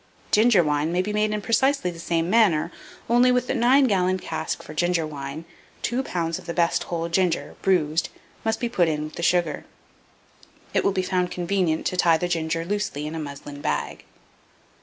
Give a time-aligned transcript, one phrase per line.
[0.31, 2.71] Ginger wine may be made in precisely the same manner,
[3.07, 5.45] only, with the 9 gallon cask for ginger wine,
[5.83, 6.39] 2 lbs.
[6.39, 8.09] of the best whole ginger, 'bruised',
[8.43, 9.63] must be put with the sugar.
[10.73, 14.03] It will be found convenient to tie the ginger loosely in a muslin bag.